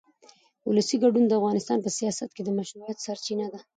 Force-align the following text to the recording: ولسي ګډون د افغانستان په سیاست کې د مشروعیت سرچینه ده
ولسي 0.69 0.95
ګډون 1.03 1.23
د 1.27 1.31
افغانستان 1.39 1.77
په 1.81 1.89
سیاست 1.97 2.29
کې 2.35 2.41
د 2.43 2.49
مشروعیت 2.57 2.97
سرچینه 3.05 3.47
ده 3.53 3.59